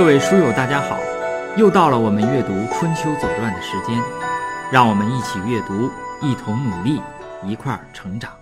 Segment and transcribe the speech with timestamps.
[0.00, 0.98] 各位书友，大家好！
[1.58, 4.00] 又到了我们阅读《春秋左传》的时间，
[4.72, 5.90] 让我们一起阅读，
[6.22, 6.98] 一同努力，
[7.46, 8.32] 一块儿成长。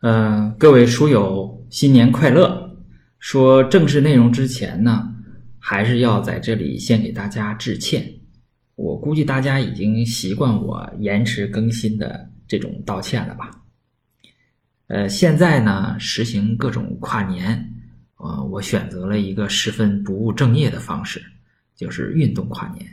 [0.00, 2.76] 嗯，各位书友，新年快乐！
[3.20, 5.08] 说正式内容之前呢，
[5.60, 8.04] 还是要在这里先给大家致歉。
[8.74, 13.48] 我估计大家已经习惯我延迟更新的这种道歉了吧？
[14.88, 17.74] 呃，现在呢，实行各种跨年。
[18.18, 21.22] 呃，我选择了一个十分不务正业的方式，
[21.76, 22.84] 就是运动跨年。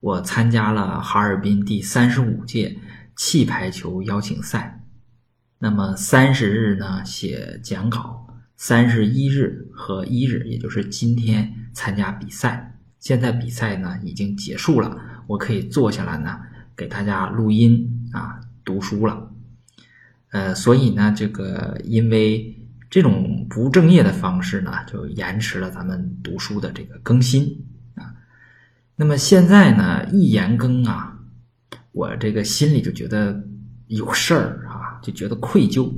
[0.00, 2.74] 我参加了哈尔滨第三十五届
[3.14, 4.82] 气排球邀请赛。
[5.58, 12.78] 那么三十日呢写讲稿，三十一日和一日，也就是今天参加比赛。
[13.00, 16.40] 现在比赛呢已经结束了，我可以坐下来呢
[16.74, 19.30] 给大家录音啊读书了。
[20.30, 22.58] 呃，所以呢这个因为。
[22.90, 27.44] 这种不正业的方式呢，就延迟了咱们读书的这个更新
[27.94, 28.14] 啊。
[28.96, 31.18] 那么现在呢，一延更啊，
[31.92, 33.44] 我这个心里就觉得
[33.86, 35.92] 有事儿啊，就觉得愧疚。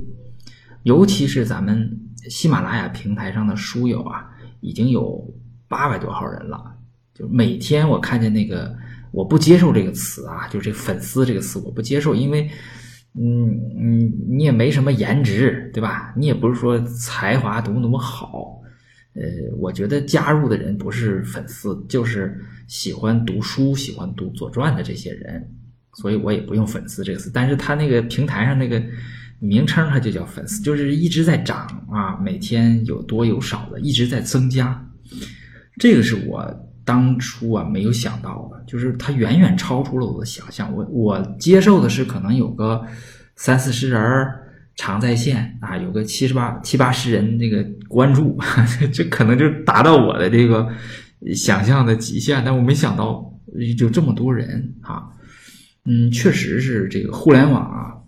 [0.83, 4.29] 尤其是咱们喜马拉雅平台上的书友啊，
[4.61, 5.33] 已经有
[5.67, 6.75] 八百多号人了。
[7.13, 8.75] 就每天我看见那个，
[9.11, 12.49] 我不接受这个词啊，就这粉丝这个词，我不接受，因为。
[13.15, 16.13] 嗯嗯，你也没什么颜值，对吧？
[16.15, 18.61] 你也不是说才华多么多么好，
[19.13, 19.23] 呃，
[19.57, 25.49] 我觉得加入的人不是粉丝，就是喜欢读书、喜欢读《左传》的这些人，
[25.93, 27.31] 所以我也不用“粉丝”这个词。
[27.33, 28.79] 但是他那个平台上那个
[29.39, 34.87] 名称，他就叫粉丝，就是一直在涨啊，每天有多有少的，一直在增加。
[35.79, 36.66] 这个是我。
[36.87, 40.73] 当初啊，没有想到的，就是它远远超出了我的想象。
[40.73, 42.81] 我我接受的是可能有个
[43.35, 44.01] 三四十人
[44.77, 48.39] 常在线啊，有个七十八七八十人那个关注，
[48.93, 50.65] 这可能就达到我的这个
[51.35, 52.41] 想象的极限。
[52.45, 53.21] 但我没想到
[53.77, 55.09] 就这么多人啊，
[55.83, 57.99] 嗯，确实是这个互联网啊，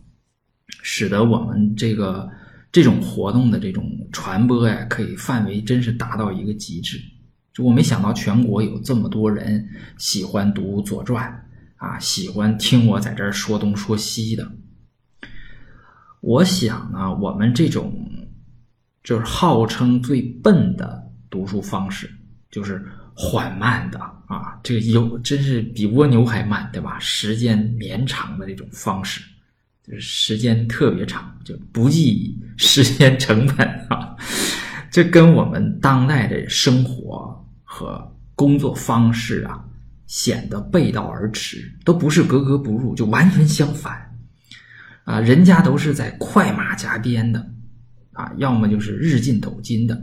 [0.82, 2.30] 使得我们这个
[2.72, 6.98] 这种活动的这种传播呀，可以范围真是达到一个极致。
[7.60, 11.46] 我没想到全国有这么多人喜欢读《左传》，
[11.86, 14.52] 啊，喜欢听我在这儿说东说西的。
[16.22, 17.94] 我想呢，我们这种
[19.04, 22.10] 就是号称最笨的读书方式，
[22.52, 27.00] 就是缓慢的啊，这个有真是比蜗牛还慢，对吧？
[27.00, 29.22] 时间绵长的这种方式，
[29.88, 34.16] 就是时间特别长，就不计时间成本啊。
[34.92, 37.36] 这跟我们当代的生活。
[37.80, 39.64] 和工作方式啊，
[40.06, 44.14] 显得背道而驰，都不是格格不入，就完全相反
[45.06, 45.22] 啊！
[45.22, 47.40] 人家都是在快马加鞭的
[48.12, 49.98] 啊，要么就是日进斗金的，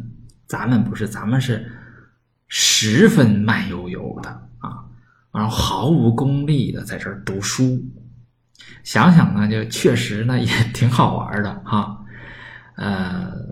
[0.47, 1.70] 咱们不是，咱们是
[2.48, 4.82] 十分慢悠悠的啊，
[5.34, 7.84] 然后毫无功利的在这儿读书。
[8.84, 12.03] 想想呢，就确实呢也挺好玩的哈，
[12.76, 13.46] 呃。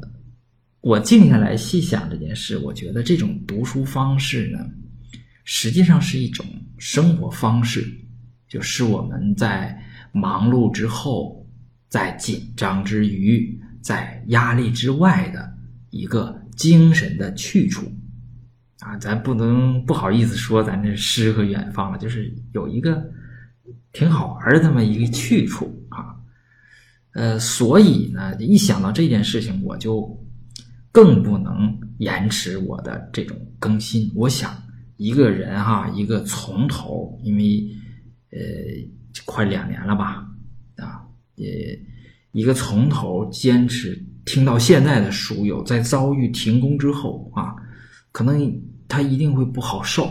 [0.84, 4.58] 我静下来细想这件事，我觉得这种读书方式呢，
[5.42, 6.44] 实际上是一种
[6.76, 7.82] 生活方式，
[8.46, 9.74] 就是我们在
[10.12, 11.48] 忙碌之后，
[11.88, 15.50] 在紧张之余，在压力之外的
[15.88, 17.90] 一个精神的去处
[18.80, 18.94] 啊！
[18.98, 23.02] 咱不能不好意思说咱这诗和远方了，就是有一个
[23.94, 26.14] 挺好玩的这么一个去处啊。
[27.14, 30.22] 呃，所以呢，一想到这件事情，我就。
[30.94, 34.08] 更不能延迟我的这种更新。
[34.14, 34.54] 我想，
[34.96, 37.68] 一个人哈，一个从头，因为
[38.30, 38.38] 呃，
[39.24, 40.24] 快两年了吧，
[40.76, 41.02] 啊，
[41.34, 41.76] 也
[42.30, 47.56] 一个从头坚持听到现在的书友，在遭遇停工之后啊，
[48.12, 48.56] 可能
[48.86, 50.08] 他一定会不好受，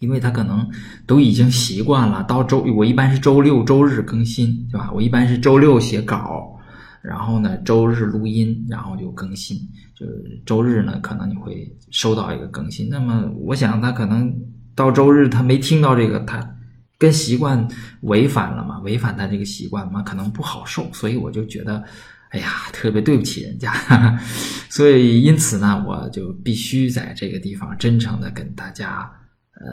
[0.00, 0.68] 因为他可能
[1.06, 2.22] 都已经习惯了。
[2.24, 4.92] 到周，我一般是周六周日更新，对吧？
[4.92, 6.57] 我一般是周六写稿。
[7.02, 9.56] 然后呢，周日录音，然后就更新。
[9.94, 10.06] 就
[10.44, 12.88] 周日呢，可能你会收到一个更新。
[12.88, 14.32] 那么，我想他可能
[14.74, 16.56] 到周日他没听到这个，他
[16.98, 17.66] 跟习惯
[18.02, 18.78] 违反了嘛？
[18.80, 20.02] 违反他这个习惯嘛？
[20.02, 20.92] 可能不好受。
[20.92, 21.82] 所以我就觉得，
[22.30, 23.72] 哎呀，特别对不起人家。
[24.70, 29.10] 所以因此呢，我就必须在这个地方真诚的跟大家
[29.54, 29.66] 呃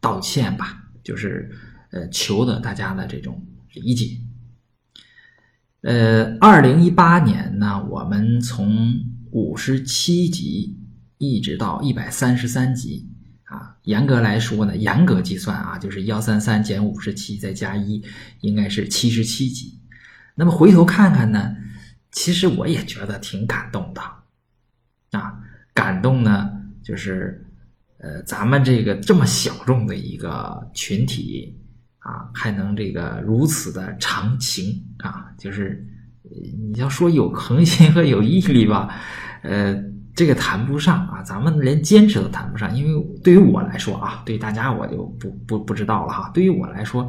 [0.00, 1.50] 道歉吧，就是
[1.90, 3.42] 呃求得大家的这种
[3.72, 4.16] 理解。
[5.88, 8.94] 呃，二零一八年呢，我们从
[9.30, 10.76] 五十七集
[11.16, 13.08] 一直到一百三十三集
[13.44, 18.04] 啊，严格来说呢，严格计算啊，就是幺三三减五十七再加一，
[18.42, 19.80] 应该是七十七集。
[20.34, 21.56] 那么回头看看呢，
[22.12, 24.02] 其实我也觉得挺感动的
[25.18, 25.40] 啊，
[25.72, 26.50] 感动呢，
[26.82, 27.46] 就是
[27.96, 31.57] 呃，咱们这个这么小众的一个群体
[32.08, 35.86] 啊，还能这个如此的长情啊，就是
[36.72, 38.88] 你要说有恒心和有毅力吧，
[39.42, 39.76] 呃，
[40.14, 46.30] 这个谈不上啊，咱们连坚持都谈不上，因为对于我来说啊，对大家我就不不不知道了哈。
[46.32, 47.06] 对于我来说，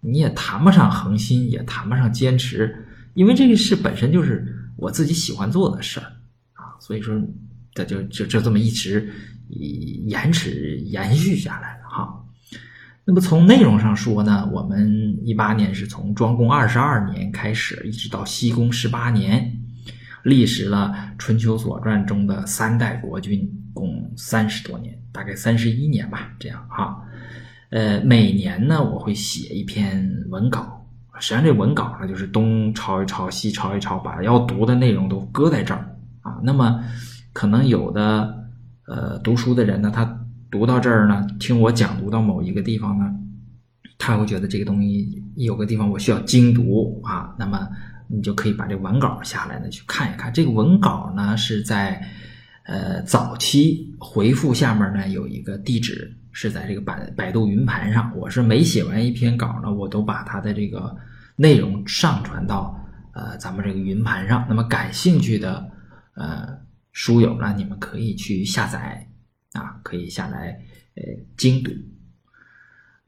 [0.00, 2.72] 你也谈不上恒心，也谈不上坚持，
[3.14, 4.46] 因为这个事本身就是
[4.76, 6.06] 我自己喜欢做的事儿
[6.52, 7.20] 啊，所以说
[7.74, 9.12] 这就就就这么一直。
[9.48, 11.84] 延迟延续下来了，
[13.08, 19.48] 那么从内容上说呢，我们一八年是从庄公二十二年开始，一直到西公十八年，
[20.24, 27.00] 历时了《春秋左传》中的三代国君，共三十多年，大概三十一年吧，这样哈。
[27.70, 30.84] 呃，每年呢，我会写一篇文稿，
[31.20, 36.40] 实际上这文稿呢，就是东抄一抄，西抄一抄，把要读的内容都搁在这儿啊。
[36.42, 36.82] 那么
[37.32, 38.42] 可能有的。
[38.88, 40.04] 呃，读书的人呢，他
[40.56, 43.14] 读到这儿呢，听我讲读到某一个地方呢，
[43.98, 47.68] 他会觉得这个东西有个地方我需要精读啊，那么
[48.08, 50.32] 你就可以把这文稿下来呢去看一看。
[50.32, 52.02] 这个文稿呢是在
[52.64, 58.10] 呃早期回复下面呢有一个地址，是在这个百百度云盘上。
[58.16, 60.96] 我是每写完一篇稿呢，我都把它的这个
[61.36, 62.82] 内容上传到
[63.12, 64.46] 呃咱们这个云盘上。
[64.48, 65.70] 那么感兴趣的
[66.14, 66.64] 呃。
[66.98, 69.06] 书友呢，你们可以去下载
[69.56, 70.58] 啊，可以下来
[70.94, 71.02] 呃
[71.36, 71.72] 精读。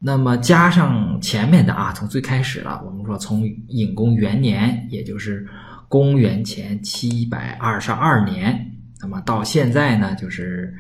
[0.00, 5.44] 那么加上前面的啊，从最开始了，我们说从隐公元年，也就是
[5.88, 8.64] 公元前七百二十二年，
[9.00, 10.72] 那么到现在呢，就是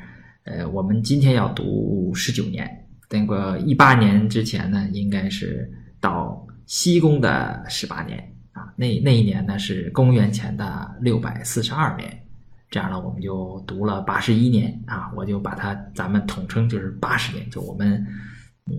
[0.44, 2.70] 呃我们今天要读十九年，
[3.10, 5.68] 那个一八年之前呢，应该是
[6.00, 8.18] 到西公的十八年
[8.52, 12.27] 啊，那那一年呢是公元前的六百四十二年。
[12.70, 18.06] 这样呢，我们就读了八十一年啊，我就把它咱们统称就是八十年，就我们
[18.66, 18.74] 嗯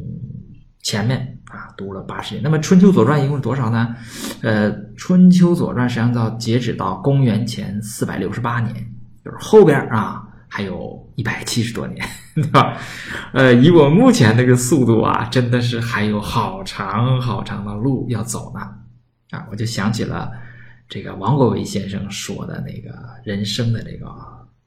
[0.83, 2.43] 前面啊读了八十年。
[2.43, 3.95] 那么《春秋左传》一共是多少呢？
[4.43, 8.75] 呃，《春秋左传》实际上到截止到公元前四百六十八年，
[9.25, 12.77] 就是后边啊还有一百七十多年， 对吧？
[13.33, 18.61] 呃，以我目前这个速度啊，真的是还有好长好长的路要走呢
[19.31, 19.47] 啊！
[19.49, 20.31] 我就想起了。
[20.89, 22.91] 这个王国维先生说的那个
[23.23, 24.07] 人生的这个，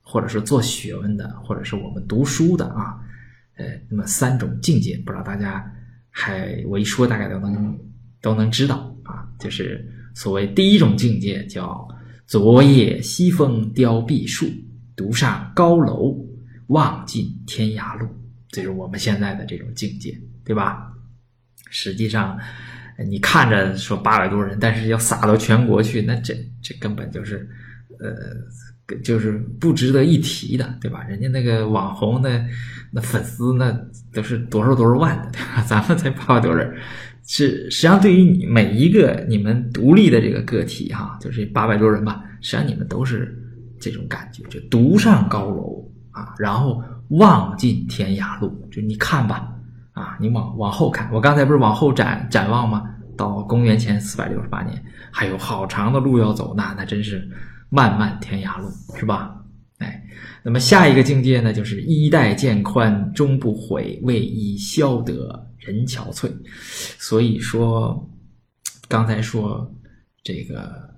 [0.01, 3.01] 或者是做学问的，或者是我们读书的啊，
[3.57, 5.69] 呃，那么三种境界，不知道大家
[6.11, 7.77] 还我一说大概都能
[8.21, 9.85] 都能知道啊，就是
[10.15, 11.89] 所谓第一种境界叫
[12.25, 14.47] 昨夜西风凋碧树，
[14.95, 16.17] 独上高楼，
[16.69, 18.09] 望尽天涯路，
[18.49, 20.93] 这是我们现在的这种境界，对吧？
[21.69, 22.39] 实际上。
[23.09, 27.49] 你看着说八百多人，但是要撒到全国去，那这这根本就是，
[27.99, 31.03] 呃，就是不值得一提的，对吧？
[31.05, 32.45] 人家那个网红那
[32.91, 33.73] 那粉丝那
[34.13, 35.63] 都是多少多少万的，对吧？
[35.67, 36.75] 咱们才八百多人，
[37.27, 43.37] 是实际上对于你每一个你们独立的这个个体哈，就是八百多人吧，实际上你们都是
[43.81, 49.49] 这种感觉，就独上高楼啊，然后望尽天涯路，就你看吧。
[49.95, 52.83] 啊，你往往后看，我刚才不是往后展展望吗？
[53.23, 57.31] 到公元前四百六十八年，还有好长的路要走，那那真是
[57.69, 59.41] 漫漫天涯路，是吧？
[59.79, 60.05] 哎，
[60.43, 65.15] 那么下一个境界呢，就是衣带渐宽终不悔，为伊消得
[65.57, 66.33] 人憔悴。
[66.99, 68.11] 所以说，
[68.89, 69.73] 刚才说
[70.25, 70.93] 这个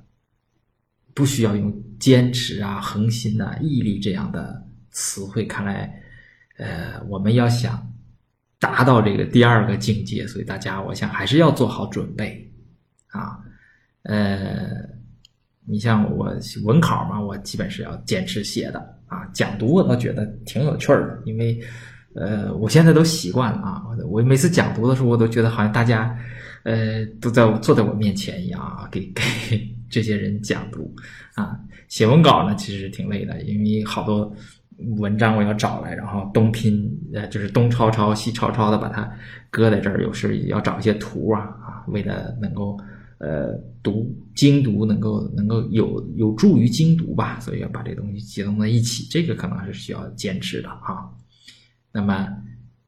[1.12, 5.92] 不需要用坚持啊、恒心呐、毅力这样的词汇，看来，
[6.56, 7.86] 呃，我们要想。
[8.64, 12.50] 达到这个第二个境界，所以大家我想还是要做好准备
[13.08, 13.38] 啊。
[14.04, 14.70] 呃，
[15.66, 19.26] 你像我文考嘛，我基本是要坚持写的啊。
[19.34, 21.60] 讲读我倒觉得挺有趣的，因为
[22.14, 23.82] 呃，我现在都习惯了啊。
[24.08, 26.18] 我每次讲读的时候，我都觉得好像大家
[26.62, 29.22] 呃都在坐在我面前一样啊，给 给
[29.90, 30.90] 这些人讲读
[31.34, 31.60] 啊。
[31.88, 34.34] 写文稿呢，其实挺累的，因为好多。
[34.98, 39.10] 文章我要找来，然后东拼，呃，就是东抄抄西抄抄的把它
[39.50, 40.02] 搁在这儿。
[40.02, 42.78] 有时也要找一些图啊啊，为了能够
[43.18, 43.52] 呃
[43.82, 49.06] 读精读，能够能够有有助于精读吧，所以要把这东西集中在一起。
[49.10, 51.08] 这个可能是需要坚持的啊。
[51.92, 52.28] 那么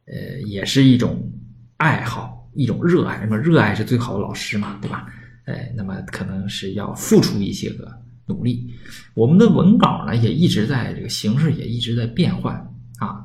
[0.06, 1.30] 呃，也是一种
[1.76, 3.20] 爱好，一种热爱。
[3.22, 5.06] 那么热爱是最好的老师嘛，对吧？
[5.44, 8.05] 哎，那么可能是要付出一些个。
[8.26, 8.74] 努力，
[9.14, 12.54] 我们的文稿呢也一直在这个形式也一直在变换
[12.98, 13.24] 啊。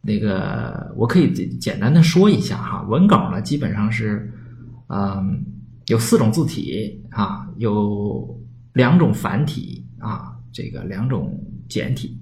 [0.00, 4.32] 那个我可以简单的说一下哈，文稿呢基本上是
[4.88, 5.44] 嗯
[5.88, 8.40] 有四种字体啊，有
[8.72, 12.16] 两种繁体啊，这个两种简体。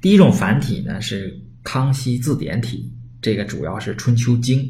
[0.00, 4.60] 第一种繁体呢是康熙字典体，这个主要是《春秋经》，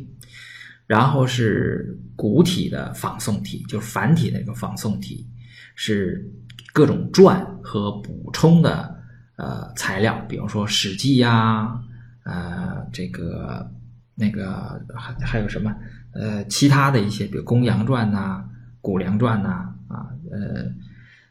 [0.86, 5.26] 然后是古体的仿宋体，就是繁体那个仿宋体，
[5.74, 6.30] 是
[6.72, 8.94] 各种传和补充的
[9.36, 11.80] 呃材料，比如说《史记》呀，
[12.24, 13.70] 呃，这个
[14.14, 15.74] 那个还还有什么
[16.14, 18.44] 呃其他的一些，比如《公羊传》呐，
[18.80, 20.72] 《谷梁传》呐，啊，呃。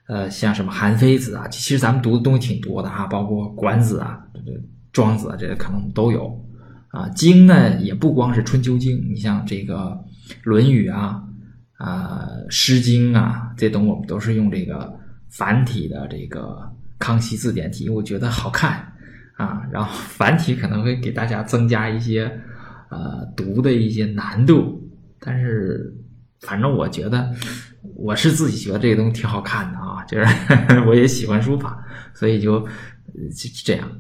[0.07, 4.41] 呃，像什么韩非子啊，其实咱们读的东西挺多的哈，包括管子啊、这
[4.91, 6.38] 庄子啊，这个可能都有
[6.89, 7.07] 啊。
[7.10, 9.98] 经呢，也不光是春秋经，你像这个
[10.43, 11.24] 论语啊、
[11.83, 14.93] 啊诗经啊，这东我们都是用这个
[15.29, 16.61] 繁体的这个
[17.00, 18.93] 康熙字典体，我觉得好看
[19.35, 19.63] 啊。
[19.71, 22.31] 然后繁体可能会给大家增加一些
[22.89, 24.81] 呃读的一些难度，
[25.19, 25.93] 但是
[26.41, 27.33] 反正我觉得。
[27.95, 30.25] 我是自己觉得这个东西挺好看的啊，就是
[30.88, 31.83] 我也喜欢书法，
[32.13, 33.91] 所以就就这样。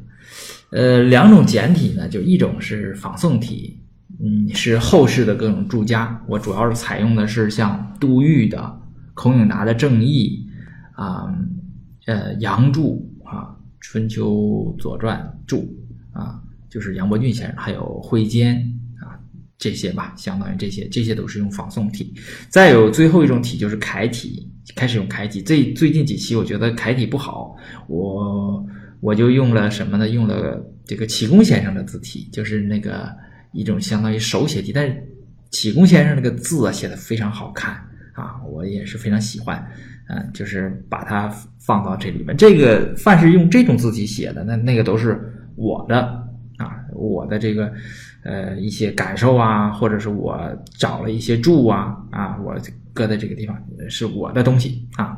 [0.69, 3.80] 呃，两种简体呢，就一种是仿宋体，
[4.23, 6.21] 嗯，是后世的各种注家。
[6.27, 8.79] 我主要是采用的是像杜预的、
[9.13, 10.47] 孔颖达的《正义》
[11.01, 11.33] 啊，
[12.05, 13.41] 呃，杨注啊，
[13.79, 15.57] 《春秋左传注》
[16.19, 18.55] 啊，就是杨伯峻先生，还有挥坚
[18.99, 19.17] 啊。
[19.57, 22.13] 这些吧，相当于这些，这些都是用仿宋体。
[22.49, 25.41] 再有最后一种体就是楷体，开始用楷体。
[25.41, 27.55] 这最近几期我觉得楷体不好，
[27.87, 28.65] 我
[28.99, 30.09] 我就用了什么呢？
[30.09, 33.09] 用了这个启功先生的字体，就是那个
[33.51, 34.71] 一种相当于手写体。
[34.73, 35.07] 但是
[35.49, 37.73] 启功先生那个字啊，写的非常好看
[38.13, 39.65] 啊，我也是非常喜欢。
[40.07, 41.29] 嗯，就是把它
[41.59, 42.35] 放到这里面。
[42.35, 45.19] 这个凡是用这种字体写的，那那个都是
[45.55, 46.01] 我的
[46.57, 47.71] 啊，我的这个。
[48.23, 50.39] 呃，一些感受啊，或者是我
[50.77, 52.55] 找了一些注啊，啊，我
[52.93, 55.17] 搁在这个地方是我的东西啊。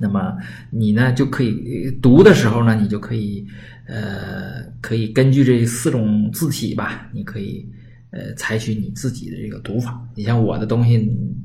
[0.00, 0.36] 那么
[0.70, 3.44] 你呢，就可以读的时候呢，你就可以
[3.86, 7.68] 呃，可以根据这四种字体吧，你可以
[8.10, 10.00] 呃，采取你自己的这个读法。
[10.14, 10.96] 你像我的东西，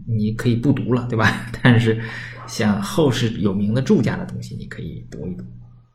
[0.07, 1.47] 你可以不读了，对吧？
[1.63, 1.99] 但是
[2.47, 5.43] 像后世有名的注家的东西，你可以读一读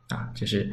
[0.09, 0.29] 啊。
[0.35, 0.69] 这是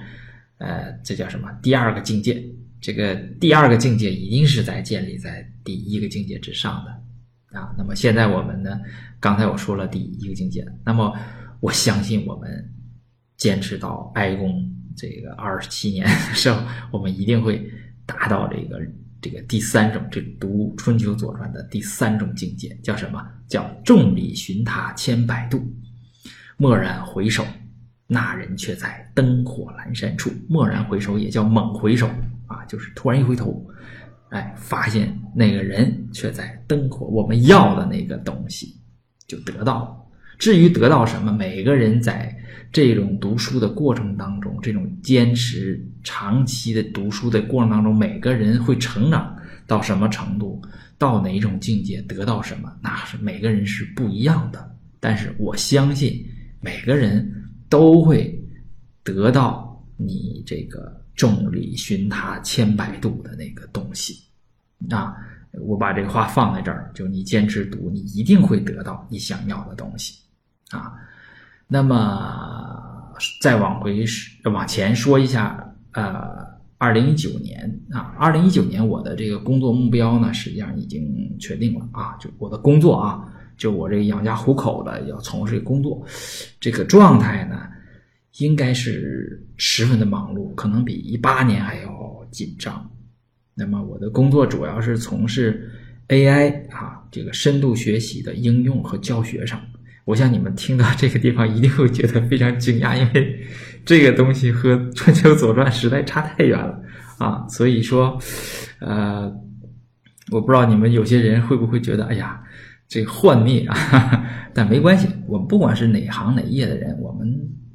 [0.59, 1.49] 呃，这叫什么？
[1.62, 2.45] 第二个境界。
[2.78, 7.75] 这个第二个境界一定是在建立在第一个境界之上的啊。
[7.76, 8.78] 那么现在我们呢？
[9.19, 11.12] 刚才我说了第一个境界，那么
[11.61, 12.75] 我相信我们
[13.37, 17.71] 坚持到哀公这个二十七年的时候，我们一定会
[18.05, 18.81] 达到这个
[19.21, 23.23] 这个第三种，这读春秋左传的第三种境界，叫什么？
[23.49, 25.63] 叫众里寻他千百度，
[26.59, 27.45] 蓦然回首，
[28.07, 30.31] 那人却在灯火阑珊处。
[30.49, 32.09] 蓦然回首也叫猛回首。
[32.47, 33.69] 啊，就是突然一回头，
[34.29, 38.81] 哎，发现那个人却在灯火，我们要的那个东西
[39.27, 40.06] 就得到了。
[40.38, 42.37] 至于得到什么，每个人在
[42.73, 50.61] 这种读书的过程当中，这种坚持长期的读书的过程当中，每个人会成长到什么程度，
[50.99, 54.76] 到哪种境界，得到什么，那是每个人是不一样的。
[55.00, 56.25] 但是我相信，
[56.61, 57.31] 每个人
[57.69, 58.38] 都会
[59.02, 61.02] 得到你这个。
[61.16, 64.25] 众里寻他千百度的那个东西，
[64.90, 65.16] 啊，
[65.52, 70.19] 我把这个话放在这儿，就你坚持读，你一定会得到你想要的东西，
[70.71, 70.93] 啊，
[71.67, 74.05] 那么再往回
[74.45, 76.47] 往前说一下，呃，
[76.79, 83.25] 二零一九年啊，二零一九年我的这个工作目标呢，实际上已经确定了啊，就我的工作啊，
[83.57, 86.07] 就我这个养家糊口的要从事工作，
[86.61, 87.61] 这个状态呢。
[88.39, 92.87] 应该是十分的忙碌，可能比一八年还要紧张。
[93.55, 95.71] 那么我的工作主要是从事
[96.09, 99.59] AI 啊这个深度学习的应用和教学上。
[100.07, 103.39] 我想你们听到这个地方一定会觉得非常惊讶，因为
[103.85, 106.81] 这个东西和《春秋左传》实在差太远了
[107.19, 107.47] 啊。
[107.49, 108.19] 所以说，
[108.81, 109.31] 呃，
[110.31, 112.41] 我不知道你们有些人会不会觉得，哎呀，
[112.89, 113.77] 这幻灭啊？
[114.55, 117.27] 但没关系，我们不管是哪行哪业的人，我们。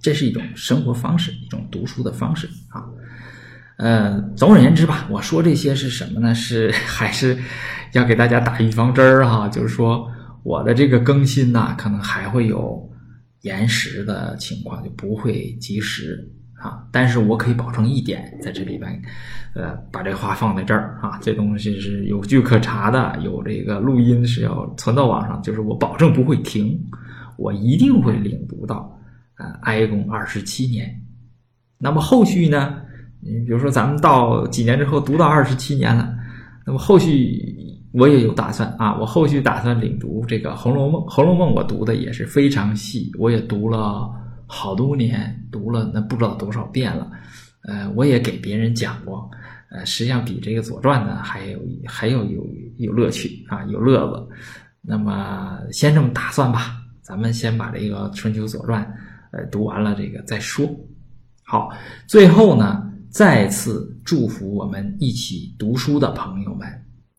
[0.03, 2.81] 这是一种生活方式，一种读书的方式啊。
[3.77, 6.33] 呃，总而言之吧，我说这些是什么呢？
[6.33, 7.37] 是还是
[7.91, 9.47] 要给大家打预防针儿哈？
[9.49, 10.09] 就是说，
[10.43, 12.89] 我的这个更新呢，可能还会有
[13.41, 16.87] 延时的情况，就不会及时啊。
[16.91, 19.01] 但是我可以保证一点，在这里边，
[19.53, 26.79] 呃，把这话放在这儿啊，这东西是有据可查的，有这个录音是要存到网上，就是我保证不会停，
[27.37, 28.97] 我一定会领读到。
[29.63, 31.01] 哀公二十七年，
[31.79, 32.79] 那么后续呢？
[33.21, 36.13] 你比如说，咱们到几年之后读到二十七年了，
[36.63, 37.11] 那么后续
[37.91, 38.97] 我也有打算啊。
[38.97, 44.09] 我后续打算领读这个《红楼梦》，《红楼梦》我读的也是非常细，我也读了
[44.47, 47.09] 好多年，读了那不知道多少遍了。
[47.63, 49.29] 呃，我也给别人讲过，
[49.69, 52.45] 呃，实际上比这个《左传》呢还有还有有
[52.77, 54.27] 有乐趣啊，有乐子。
[54.81, 58.83] 那么先这么打算吧，咱们先把这个《春秋左传》
[59.37, 60.67] 呃读完了，这个再说。
[61.43, 61.69] 好，
[62.07, 66.67] 最后呢，再次祝福我们一起读书的朋友们，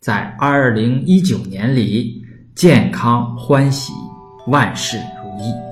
[0.03, 2.21] 在二零一九年里
[2.57, 3.93] 健康欢喜，
[4.49, 5.72] 万事如意。